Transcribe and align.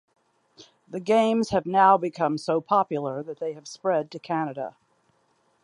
The 0.87 0.99
games 0.99 1.49
have 1.51 1.67
now 1.67 1.95
become 1.95 2.39
so 2.39 2.59
popular 2.59 3.21
that 3.21 3.37
they 3.37 3.53
have 3.53 3.67
spread 3.67 4.09
to 4.09 4.17
Canada. 4.17 4.75